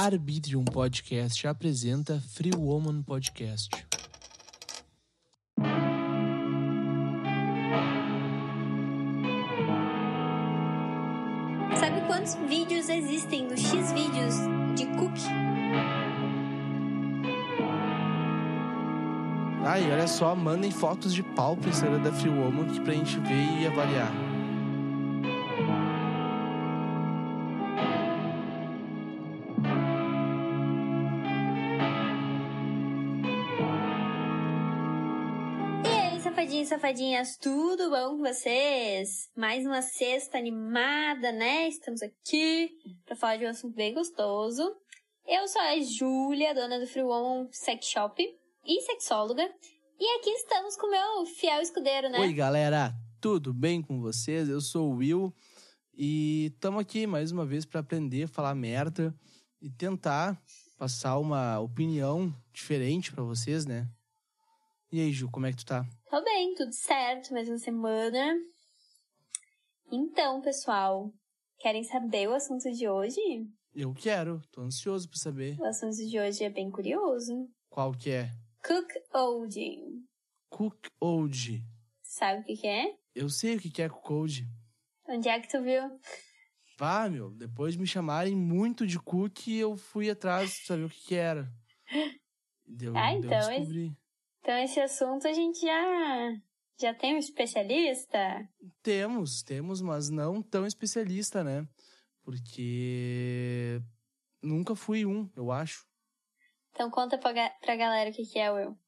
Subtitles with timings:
[0.00, 3.68] Arbitrium Podcast apresenta Free Woman Podcast.
[11.80, 14.36] Sabe quantos vídeos existem no X vídeos
[14.76, 15.26] de cookie?
[19.66, 23.62] Ai, olha só, mandem fotos de pau pro Instagram da Free Woman pra gente ver
[23.62, 24.27] e avaliar.
[36.68, 39.30] Safadinhas, tudo bom com vocês?
[39.34, 41.66] Mais uma sexta animada, né?
[41.66, 42.70] Estamos aqui
[43.06, 44.62] pra falar de um assunto bem gostoso.
[45.26, 48.22] Eu sou a Júlia, dona do Free Woman Sex Shop
[48.66, 49.50] e sexóloga.
[49.98, 52.20] E aqui estamos com o meu fiel escudeiro, né?
[52.20, 54.46] Oi, galera, tudo bem com vocês?
[54.46, 55.34] Eu sou o Will
[55.94, 59.14] e estamos aqui mais uma vez pra aprender falar merda
[59.58, 60.38] e tentar
[60.76, 63.88] passar uma opinião diferente pra vocês, né?
[64.92, 65.86] E aí, Ju, como é que tu tá?
[66.10, 68.34] Tô bem, tudo certo, mais uma semana.
[69.90, 71.12] Então, pessoal,
[71.58, 73.20] querem saber o assunto de hoje?
[73.74, 77.48] Eu quero, tô ansioso pra saber O assunto de hoje é bem curioso.
[77.68, 78.30] qual que é.
[78.66, 80.04] Cook Olding.
[80.50, 81.62] Cook Old.
[82.02, 82.96] Sabe o que, que é?
[83.14, 84.46] Eu sei o que que é Cook Old.
[85.08, 85.82] Onde é que tu viu?
[86.78, 90.88] Vá, meu, depois de me chamarem muito de cook, eu fui atrás pra saber o
[90.90, 91.50] que que era.
[92.66, 93.96] Deu, Ah, deu então, descobrir.
[94.40, 96.32] Então, esse assunto a gente já,
[96.80, 98.48] já tem um especialista?
[98.82, 101.66] Temos, temos, mas não tão especialista, né?
[102.22, 103.80] Porque
[104.42, 105.86] nunca fui um, eu acho.
[106.70, 108.78] Então, conta pra, ga- pra galera o que, que é, Will.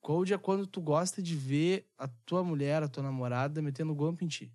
[0.00, 4.24] Cold é quando tu gosta de ver a tua mulher, a tua namorada, metendo gompa
[4.24, 4.52] em ti.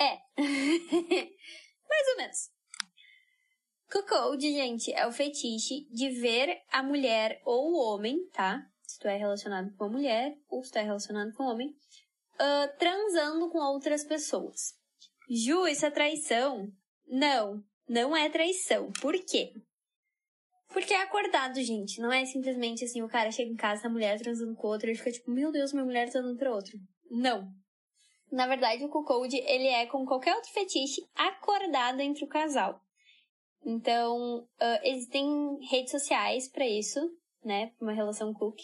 [0.00, 0.20] É.
[0.36, 2.50] Mais ou menos.
[3.94, 8.60] Cuckold, gente, é o fetiche de ver a mulher ou o homem, tá?
[8.82, 11.72] Se tu é relacionado com a mulher ou se tu é relacionado com o homem,
[12.36, 14.74] ah, transando com outras pessoas.
[15.30, 16.66] Ju, isso é traição?
[17.06, 18.90] Não, não é traição.
[19.00, 19.52] Por quê?
[20.70, 22.00] Porque é acordado, gente.
[22.00, 24.96] Não é simplesmente assim, o cara chega em casa, a mulher transando com outra, e
[24.96, 26.76] fica tipo, meu Deus, minha mulher dando pra outro.
[27.08, 27.48] Não.
[28.32, 32.80] Na verdade, o cuckold, ele é como qualquer outro fetiche acordado entre o casal.
[33.64, 37.00] Então, ah, existem redes sociais pra isso,
[37.44, 37.72] né?
[37.80, 38.58] Uma relação cook.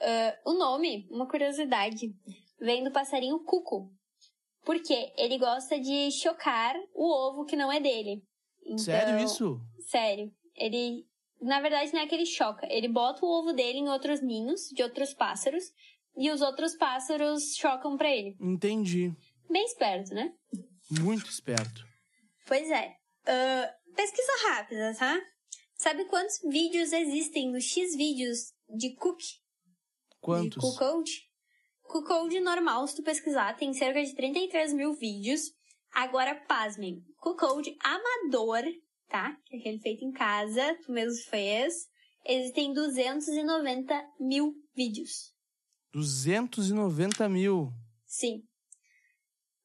[0.00, 2.14] Ah, o nome, uma curiosidade,
[2.60, 3.90] vem do passarinho cuco.
[4.64, 8.22] Porque ele gosta de chocar o ovo que não é dele.
[8.64, 9.60] Então, Sério isso?
[9.88, 10.32] Sério.
[10.56, 11.06] Ele,
[11.40, 12.66] na verdade, não é que ele choca.
[12.68, 15.62] Ele bota o ovo dele em outros ninhos de outros pássaros
[16.16, 18.36] e os outros pássaros chocam pra ele.
[18.40, 19.12] Entendi.
[19.48, 20.32] Bem esperto, né?
[20.90, 21.86] Muito esperto.
[22.46, 22.96] Pois é.
[23.24, 25.20] Ah, pesquisa rápida, tá?
[25.74, 29.20] Sabe quantos vídeos existem no X vídeos de cook?
[30.20, 30.54] Quantos?
[30.54, 31.26] De cookcode?
[31.82, 35.52] Cookcode normal, se tu pesquisar, tem cerca de 33 mil vídeos.
[35.92, 37.02] Agora, pasmem.
[37.18, 38.62] Cookcode amador,
[39.08, 39.36] tá?
[39.46, 41.88] Que é aquele feito em casa, tu mesmo fez.
[42.24, 45.32] Existem 290 mil vídeos.
[45.92, 47.70] 290 mil.
[48.04, 48.42] Sim.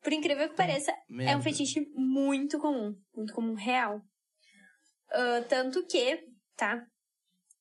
[0.01, 4.01] Por incrível que pareça, É um fetiche muito comum, muito comum, real.
[5.11, 6.23] Ah, tanto que,
[6.55, 6.85] tá?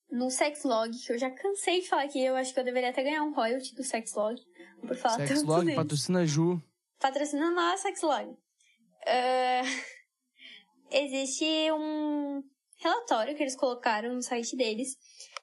[0.09, 3.03] No Sexlog, que eu já cansei de falar aqui, eu acho que eu deveria até
[3.03, 4.41] ganhar um royalty do Sexlog,
[4.85, 5.75] por falar tanto Sexlog, deles.
[5.75, 6.61] patrocina Ju.
[6.99, 8.37] Patrocina nós, Sexlog.
[9.05, 9.61] Ah,
[10.91, 12.43] existe um
[12.77, 14.97] relatório que eles colocaram no site deles,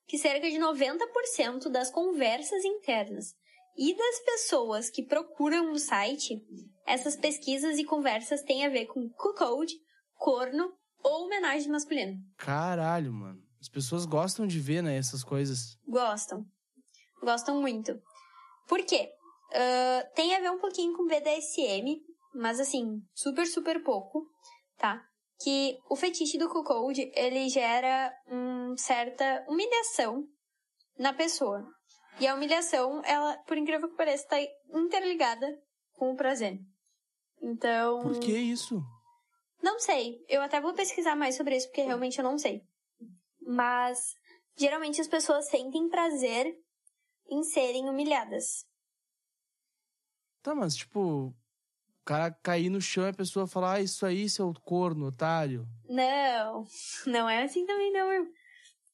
[0.06, 3.34] que cerca de 90% das conversas internas
[3.76, 6.42] e das pessoas que procuram no site,
[6.86, 9.72] essas pesquisas e conversas têm a ver com cuckold,
[10.16, 12.16] corno ou homenagem masculina.
[12.36, 13.42] Caralho, mano.
[13.60, 15.76] As pessoas gostam de ver, né, essas coisas.
[15.86, 16.44] Gostam.
[17.22, 18.00] Gostam muito.
[18.68, 19.10] Por quê?
[19.52, 22.00] Ah, tem a ver um pouquinho com BDSM,
[22.34, 24.26] mas assim, super, super pouco,
[24.76, 25.02] tá?
[25.40, 30.24] Que o fetiche do cuckold, ele gera uma certa humilhação
[30.98, 31.64] na pessoa.
[32.20, 34.36] E a humilhação, ela, por incrível que pareça, está
[34.74, 35.46] interligada
[35.94, 36.58] com o prazer.
[37.40, 38.02] Então...
[38.02, 38.82] Por que isso?
[39.62, 40.24] Não sei.
[40.28, 42.62] Eu até vou pesquisar mais sobre isso, porque realmente eu não sei.
[43.40, 44.14] Mas,
[44.56, 46.54] geralmente as pessoas sentem prazer
[47.30, 48.66] em serem humilhadas.
[50.42, 51.34] Tá, mas tipo, o
[52.04, 55.66] cara cair no chão e a pessoa falar, ah, isso aí, seu corno, otário.
[55.88, 56.64] Não,
[57.06, 58.32] não é assim também, não, irmão.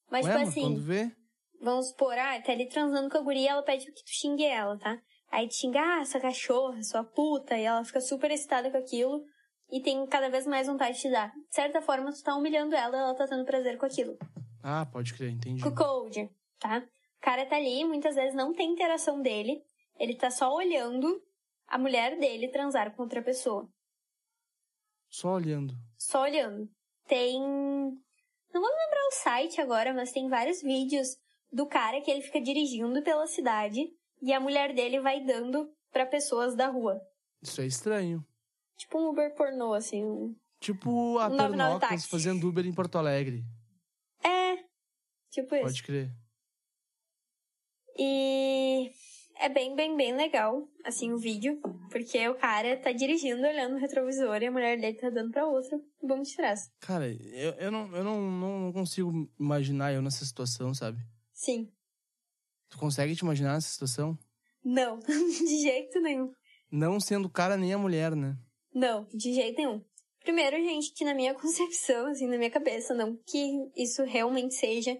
[0.09, 1.11] Mas, Ué, tipo mas assim, quando vê?
[1.59, 4.77] vamos supor, ah, tá ali transando com a guria ela pede que tu xingue ela,
[4.77, 4.99] tá?
[5.31, 9.25] Aí te xinga, ah, essa cachorra, sua puta, e ela fica super excitada com aquilo.
[9.69, 11.31] E tem cada vez mais vontade de te dar.
[11.31, 14.17] De certa forma, tu tá humilhando ela, ela tá tendo prazer com aquilo.
[14.63, 15.61] Ah, pode crer, entendi.
[15.61, 16.29] Com o Cold,
[16.59, 16.79] tá?
[17.17, 19.63] O cara tá ali, muitas vezes não tem interação dele,
[19.99, 21.21] ele tá só olhando
[21.67, 23.67] a mulher dele transar com outra pessoa.
[25.09, 25.73] Só olhando.
[25.97, 26.69] Só olhando.
[27.07, 27.39] Tem.
[27.39, 31.17] Não vou lembrar o site agora, mas tem vários vídeos
[31.51, 33.87] do cara que ele fica dirigindo pela cidade
[34.21, 36.99] e a mulher dele vai dando para pessoas da rua.
[37.41, 38.25] Isso é estranho.
[38.77, 40.03] Tipo um Uber pornô, assim.
[40.03, 40.35] Um...
[40.59, 43.43] Tipo a Um 99 Pernocas fazendo Uber em Porto Alegre.
[44.23, 44.57] É,
[45.29, 45.63] tipo isso.
[45.63, 46.11] Pode crer.
[47.97, 48.91] E
[49.37, 51.59] é bem, bem, bem legal, assim, o vídeo.
[51.89, 55.45] Porque o cara tá dirigindo, olhando no retrovisor e a mulher dele tá dando pra
[55.47, 56.71] outra banco de trás.
[56.79, 60.99] Cara, eu, eu, não, eu não, não, não consigo imaginar eu nessa situação, sabe?
[61.33, 61.71] Sim.
[62.69, 64.17] Tu consegue te imaginar nessa situação?
[64.63, 66.33] Não, de jeito nenhum.
[66.71, 68.37] Não sendo o cara nem a mulher, né?
[68.75, 69.81] Não, de jeito nenhum.
[70.19, 74.95] Primeiro, gente, que na minha concepção, assim, na minha cabeça, não que isso realmente seja,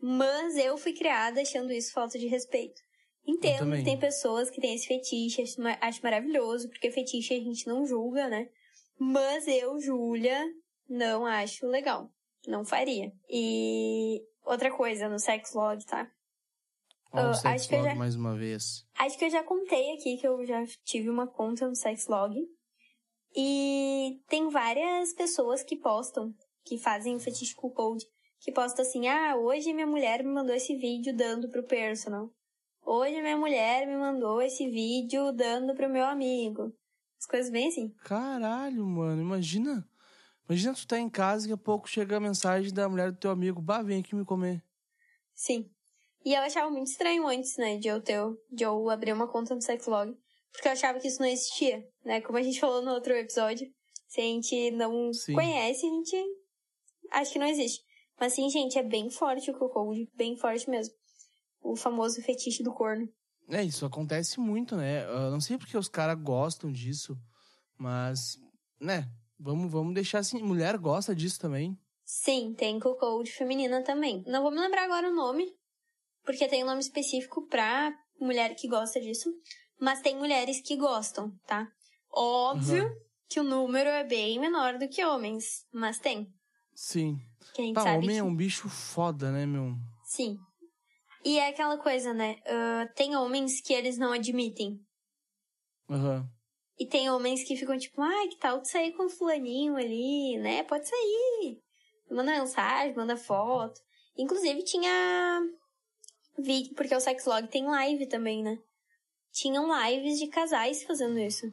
[0.00, 2.80] mas eu fui criada achando isso falta de respeito.
[3.26, 7.66] Entendo que tem pessoas que têm esse fetiche, acho, acho maravilhoso, porque fetiche a gente
[7.66, 8.48] não julga, né?
[8.98, 10.42] Mas eu, Júlia,
[10.88, 12.10] não acho legal.
[12.46, 13.12] Não faria.
[13.28, 16.10] E outra coisa no sex log, tá?
[17.12, 18.86] O acho sex que eu log já- mais uma vez.
[18.98, 22.34] Acho que eu já contei aqui que eu já tive uma conta no Sexlog.
[23.34, 26.34] E tem várias pessoas que postam,
[26.64, 27.20] que fazem o
[27.56, 28.06] com code,
[28.40, 32.30] que postam assim: ah, hoje minha mulher me mandou esse vídeo dando pro personal.
[32.82, 36.74] Hoje minha mulher me mandou esse vídeo dando pro meu amigo.
[37.18, 37.94] As coisas bem assim.
[38.04, 39.86] Caralho, mano, imagina.
[40.48, 43.18] Imagina tu tá em casa e daqui a pouco chega a mensagem da mulher do
[43.18, 43.60] teu amigo.
[43.60, 44.60] Bah, vem aqui me comer.
[45.34, 45.70] Sim.
[46.24, 49.54] E eu achava muito estranho antes, né, de eu ter, de eu abrir uma conta
[49.54, 50.16] no Sexlog.
[50.52, 52.20] Porque eu achava que isso não existia, né?
[52.20, 53.70] Como a gente falou no outro episódio.
[54.08, 55.34] Se a gente não Sim.
[55.34, 56.16] conhece, a gente
[57.12, 57.80] acha que não existe.
[58.18, 60.08] Mas sim, gente, é bem forte o Cocode.
[60.14, 60.94] Bem forte mesmo.
[61.62, 63.08] O famoso fetiche do corno.
[63.48, 65.04] É, isso acontece muito, né?
[65.04, 67.16] Eu não sei porque os caras gostam disso,
[67.78, 68.38] mas,
[68.80, 69.08] né?
[69.38, 70.42] Vamos, vamos deixar assim.
[70.42, 71.76] Mulher gosta disso também.
[72.04, 74.22] Sim, tem Cocode feminina também.
[74.26, 75.52] Não vou me lembrar agora o nome,
[76.24, 79.30] porque tem um nome específico pra mulher que gosta disso.
[79.80, 81.66] Mas tem mulheres que gostam, tá?
[82.12, 82.96] Óbvio Uhum.
[83.28, 86.28] que o número é bem menor do que homens, mas tem.
[86.74, 87.18] Sim.
[87.54, 88.16] Que a gente Pá, sabe homem que...
[88.18, 89.74] é um bicho foda, né, meu?
[90.04, 90.38] Sim.
[91.24, 92.36] E é aquela coisa, né?
[92.46, 94.78] ah, tem homens que eles não admitem.
[95.88, 96.28] Aham.
[96.78, 100.62] E tem homens que ficam tipo, ai, que tal tu sair com fulaninho ali, né?
[100.62, 101.60] Pode sair.
[102.10, 103.80] Manda mensagem, manda foto.
[104.16, 105.42] Inclusive tinha
[106.38, 108.58] vídeo, porque o Sexlog tem live também, né?
[109.32, 111.52] Tinham lives de casais fazendo isso.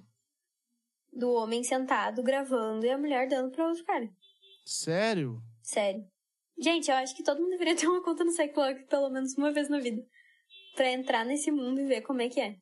[1.14, 4.10] Do homem sentado, gravando, e a mulher dando pra outro cara.
[4.66, 5.42] Sério?
[5.62, 6.06] Sério.
[6.60, 9.52] Gente, eu acho que todo mundo deveria ter uma conta no Sexlog pelo menos uma
[9.52, 10.04] vez na vida.
[10.76, 12.58] Pra entrar nesse mundo e ver como é que é.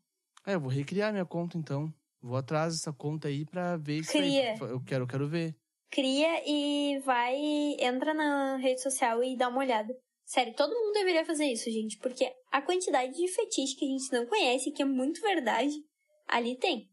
[0.45, 1.93] É, eu vou recriar minha conta então.
[2.21, 4.51] Vou atrás dessa conta aí pra ver isso Cria.
[4.53, 4.59] aí.
[4.59, 5.55] Eu quero, eu quero ver.
[5.89, 7.35] cria e vai,
[7.79, 9.95] entra na rede social e dá uma olhada.
[10.25, 14.11] Sério, todo mundo deveria fazer isso, gente, porque a quantidade de fetiche que a gente
[14.11, 15.73] não conhece, que é muito verdade,
[16.27, 16.89] ali tem.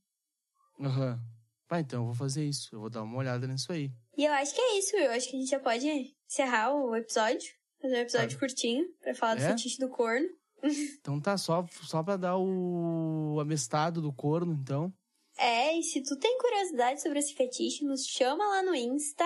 [0.80, 1.18] Aham.
[1.66, 2.68] Pá, então eu vou fazer isso.
[2.74, 3.90] Eu vou dar uma olhada nisso aí.
[4.16, 5.88] E eu acho que é isso, eu acho que a gente já pode
[6.28, 9.48] encerrar o episódio, fazer um episódio curtinho pra falar do É?
[9.48, 10.28] fetiche do corno.
[11.00, 14.92] Então tá, só, só pra dar o amestado do corno, então.
[15.38, 19.24] É, e se tu tem curiosidade sobre esse fetiche, nos chama lá no Insta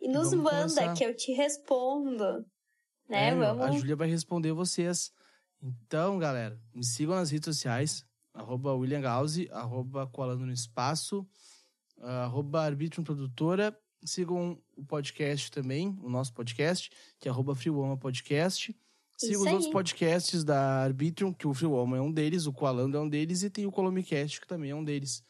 [0.00, 0.94] e nos Vamos manda conversar.
[0.94, 2.44] que eu te respondo.
[3.08, 3.28] Né?
[3.28, 3.62] É, Vamos.
[3.62, 5.12] A Júlia vai responder vocês.
[5.62, 8.04] Então, galera, me sigam nas redes sociais.
[8.32, 11.26] Arroba William Gause, arroba Colando no Espaço,
[12.00, 13.76] arroba Arbitrum Produtora.
[14.04, 17.54] Sigam o podcast também, o nosso podcast, que é arroba
[17.98, 18.76] Podcast.
[19.16, 19.52] Sigam os aí.
[19.52, 23.08] outros podcasts da Arbitrum, que o Free Woman é um deles, o Coalando é um
[23.08, 25.22] deles, e tem o Colomicast, que também é um deles.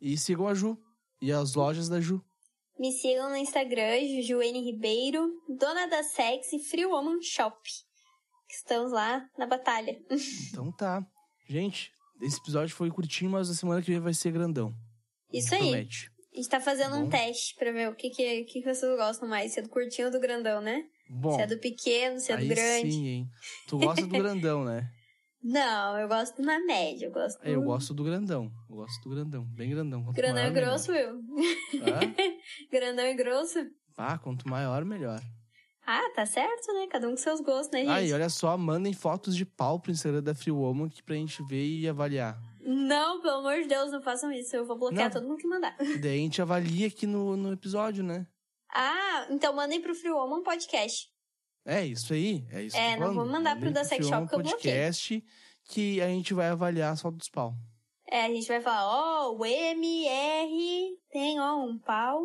[0.00, 0.78] E sigam a Ju
[1.20, 2.22] e as lojas da Ju.
[2.80, 7.54] Me sigam no Instagram, Jujuene Ribeiro, dona da Sexy Free Woman Shop.
[8.48, 10.00] Estamos lá na batalha.
[10.48, 11.06] Então tá.
[11.46, 14.74] Gente, esse episódio foi curtinho, mas a semana que vem vai ser grandão.
[15.30, 15.60] Isso aí.
[15.60, 16.10] Promete.
[16.32, 17.10] A gente tá fazendo um Bom.
[17.10, 19.52] teste pra ver o que, que, que vocês gostam mais.
[19.52, 20.82] Se é do curtinho ou do grandão, né?
[21.10, 22.92] Bom, se é do pequeno, se é do grande.
[22.92, 23.26] sim, hein?
[23.68, 24.90] Tu gosta do grandão, né?
[25.42, 27.06] Não, eu gosto na média.
[27.06, 28.50] Eu gosto Eu do- gosto do grandão.
[28.68, 29.44] Eu gosto do grandão.
[29.44, 30.04] Bem grandão.
[30.04, 31.22] Quanto Grandão maior, e grosso, Will.
[31.72, 32.02] melhor.
[32.04, 32.14] Hã?
[32.70, 33.58] grandão e grosso.
[33.96, 35.20] Ah, quanto maior, melhor.
[35.86, 36.86] Ah, tá certo, né?
[36.88, 37.90] Cada um com seus gostos, né, gente?
[37.90, 41.14] Ah, e olha só, mandem fotos de pau pro Instagram da Free Woman aqui pra
[41.16, 42.38] gente ver e avaliar.
[42.60, 44.54] Não, pelo amor de Deus, não façam isso.
[44.54, 45.10] Eu vou bloquear Não.
[45.10, 45.74] todo mundo que mandar.
[46.00, 48.26] Daí a gente avalia aqui no, no episódio, né?
[48.72, 51.08] Ah, então mandem pro Free Woman Podcast.
[51.72, 52.44] É isso aí.
[52.50, 54.72] É isso É, não vou mandar pro da Sex Shop que eu bloqueei.
[54.72, 55.24] podcast
[55.68, 57.54] que a gente vai avaliar só dos pau.
[58.10, 62.20] É, a gente vai falar, ó, o MR tem, ó, um pau.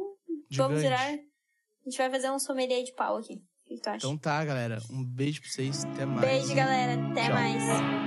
[0.51, 0.81] Vamos Gigante.
[0.81, 1.09] virar.
[1.09, 3.35] A gente vai fazer um sommelier de pau aqui.
[3.35, 3.97] O que tu acha?
[3.97, 4.79] Então tá, galera.
[4.89, 5.85] Um beijo pra vocês.
[5.85, 6.21] Até mais.
[6.27, 6.93] Beijo, galera.
[7.11, 7.33] Até Tchau.
[7.33, 8.04] mais.